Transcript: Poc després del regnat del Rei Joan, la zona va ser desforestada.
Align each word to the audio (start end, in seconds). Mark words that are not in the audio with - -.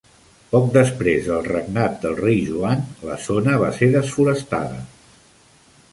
Poc 0.53 0.63
després 0.77 1.27
del 1.31 1.43
regnat 1.49 1.99
del 2.07 2.17
Rei 2.21 2.41
Joan, 2.47 2.83
la 3.11 3.21
zona 3.29 3.61
va 3.65 3.73
ser 3.79 3.91
desforestada. 3.99 4.85